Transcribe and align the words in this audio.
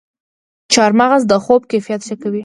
چارمغز 0.73 1.21
د 1.31 1.33
خوب 1.43 1.61
کیفیت 1.71 2.01
ښه 2.07 2.15
کوي. 2.21 2.39